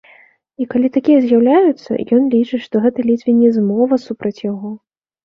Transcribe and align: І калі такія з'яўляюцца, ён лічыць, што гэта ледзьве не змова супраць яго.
І 0.63 0.65
калі 0.71 0.87
такія 0.95 1.19
з'яўляюцца, 1.25 1.91
ён 2.17 2.21
лічыць, 2.35 2.61
што 2.65 2.81
гэта 2.87 3.05
ледзьве 3.11 3.31
не 3.43 3.49
змова 3.59 4.01
супраць 4.07 4.35
яго. 4.49 4.73